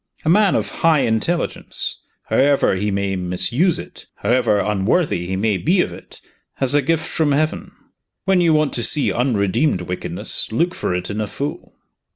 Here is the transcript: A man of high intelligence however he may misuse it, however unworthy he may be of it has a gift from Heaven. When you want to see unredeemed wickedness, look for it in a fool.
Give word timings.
A 0.25 0.29
man 0.29 0.55
of 0.55 0.67
high 0.81 1.01
intelligence 1.01 1.99
however 2.23 2.73
he 2.73 2.89
may 2.89 3.15
misuse 3.15 3.77
it, 3.77 4.07
however 4.15 4.59
unworthy 4.59 5.27
he 5.27 5.35
may 5.35 5.57
be 5.57 5.79
of 5.81 5.91
it 5.93 6.21
has 6.55 6.73
a 6.73 6.81
gift 6.81 7.05
from 7.07 7.33
Heaven. 7.33 7.71
When 8.25 8.41
you 8.41 8.51
want 8.51 8.73
to 8.73 8.83
see 8.83 9.13
unredeemed 9.13 9.81
wickedness, 9.81 10.51
look 10.51 10.73
for 10.73 10.95
it 10.95 11.11
in 11.11 11.21
a 11.21 11.27
fool. 11.27 11.75